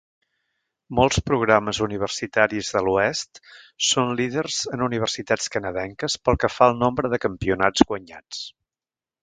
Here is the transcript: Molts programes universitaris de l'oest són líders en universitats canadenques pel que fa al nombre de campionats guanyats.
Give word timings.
Molts 0.99 1.19
programes 1.25 1.81
universitaris 1.87 2.71
de 2.77 2.81
l'oest 2.87 3.41
són 3.89 4.15
líders 4.21 4.57
en 4.79 4.87
universitats 4.87 5.53
canadenques 5.57 6.19
pel 6.25 6.43
que 6.45 6.53
fa 6.57 6.71
al 6.71 6.77
nombre 6.87 7.15
de 7.15 7.21
campionats 7.29 7.89
guanyats. 7.93 8.45